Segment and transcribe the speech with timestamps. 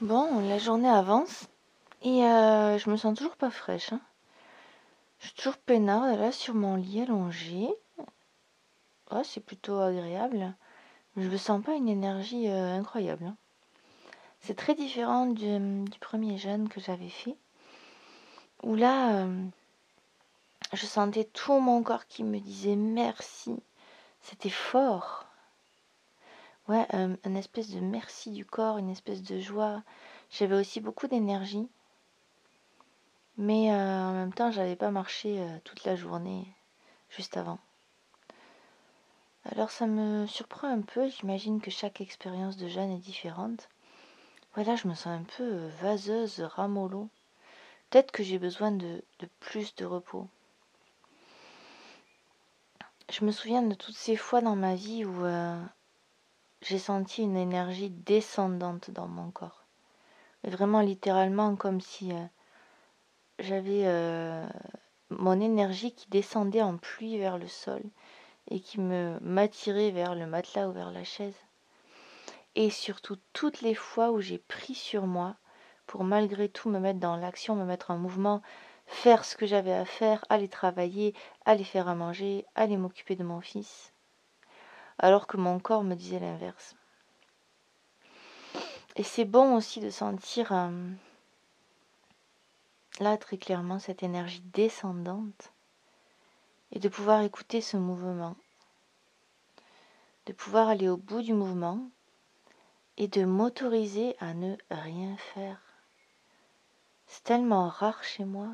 [0.00, 1.46] Bon, la journée avance
[2.02, 3.92] et euh, je me sens toujours pas fraîche.
[3.92, 4.00] hein.
[5.20, 7.68] Je suis toujours peinarde là sur mon lit allongé.
[9.10, 10.54] Ouais, c'est plutôt agréable.
[11.16, 13.24] Je ne sens pas une énergie euh, incroyable.
[13.24, 13.36] hein.
[14.40, 17.36] C'est très différent du, du premier jeûne que j'avais fait.
[18.62, 19.44] Où là, euh,
[20.72, 23.54] je sentais tout mon corps qui me disait merci.
[24.20, 25.26] C'était fort.
[26.68, 29.82] Ouais, une espèce de merci du corps, une espèce de joie.
[30.30, 31.68] J'avais aussi beaucoup d'énergie.
[33.36, 36.46] Mais en même temps, j'avais pas marché toute la journée
[37.10, 37.58] juste avant.
[39.44, 43.68] Alors ça me surprend un peu, j'imagine que chaque expérience de jeûne est différente.
[44.54, 47.10] Voilà, je me sens un peu vaseuse, ramollo.
[47.90, 50.28] Peut-être que j'ai besoin de, de plus de repos.
[53.10, 55.24] Je me souviens de toutes ces fois dans ma vie où
[56.64, 59.66] j'ai senti une énergie descendante dans mon corps.
[60.44, 62.24] Vraiment littéralement comme si euh,
[63.38, 64.46] j'avais euh,
[65.10, 67.82] mon énergie qui descendait en pluie vers le sol
[68.50, 71.36] et qui m'attirait vers le matelas ou vers la chaise.
[72.54, 75.36] Et surtout toutes les fois où j'ai pris sur moi
[75.86, 78.40] pour malgré tout me mettre dans l'action, me mettre en mouvement,
[78.86, 83.24] faire ce que j'avais à faire, aller travailler, aller faire à manger, aller m'occuper de
[83.24, 83.93] mon fils,
[84.98, 86.76] alors que mon corps me disait l'inverse.
[88.96, 90.90] Et c'est bon aussi de sentir euh,
[93.00, 95.52] là très clairement cette énergie descendante
[96.70, 98.36] et de pouvoir écouter ce mouvement,
[100.26, 101.88] de pouvoir aller au bout du mouvement
[102.96, 105.60] et de m'autoriser à ne rien faire.
[107.06, 108.48] C'est tellement rare chez moi,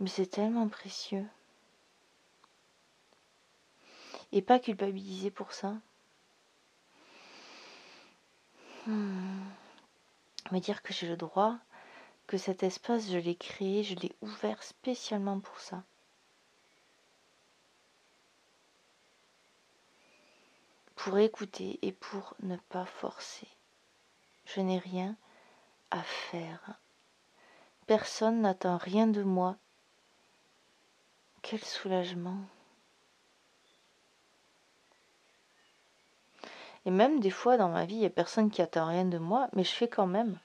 [0.00, 1.26] mais c'est tellement précieux.
[4.32, 5.74] Et pas culpabiliser pour ça.
[8.86, 9.44] Hmm.
[10.52, 11.58] Me dire que j'ai le droit,
[12.26, 15.82] que cet espace, je l'ai créé, je l'ai ouvert spécialement pour ça.
[20.94, 23.48] Pour écouter et pour ne pas forcer.
[24.44, 25.16] Je n'ai rien
[25.90, 26.80] à faire.
[27.86, 29.56] Personne n'attend rien de moi.
[31.42, 32.38] Quel soulagement.
[36.86, 39.18] Et même des fois dans ma vie, il n'y a personne qui attend rien de
[39.18, 40.38] moi, mais je fais quand même.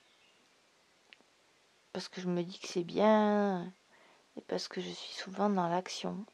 [1.93, 3.71] Parce que je me dis que c'est bien
[4.35, 6.25] et parce que je suis souvent dans l'action,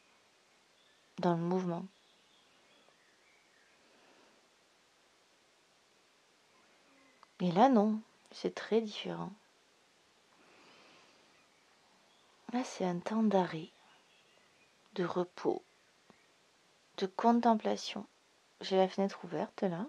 [1.20, 1.86] dans le mouvement.
[7.42, 8.00] Et là, non,
[8.32, 9.34] c'est très différent.
[12.54, 13.72] Là, c'est un temps d'arrêt,
[14.94, 15.66] de repos,
[16.98, 18.08] de contemplation.
[18.62, 19.86] J'ai la fenêtre ouverte là.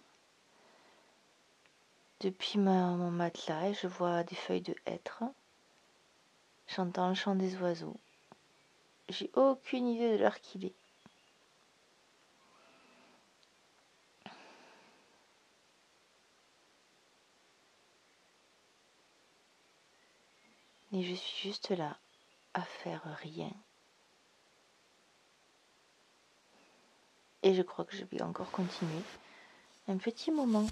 [2.21, 5.23] Depuis mon matelas, je vois des feuilles de hêtre.
[6.67, 7.97] J'entends le chant des oiseaux.
[9.09, 10.75] J'ai aucune idée de l'heure qu'il est.
[20.93, 21.97] Et je suis juste là,
[22.55, 23.53] à faire rien.
[27.45, 29.03] Et je crois que je vais encore continuer
[29.87, 30.67] un petit moment.